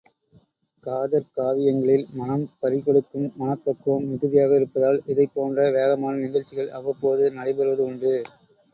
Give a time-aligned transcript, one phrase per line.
[0.83, 8.15] காதற் காவியங்களில் மனம் பறிகொடுக்கும் மனப்பக்குவம் மிகுதியாக இருப்பதால் இதைப் போன்ற வேகமான நிகழ்ச்சிகள் அவ்வப்போது நடைபெறுவது உண்டு.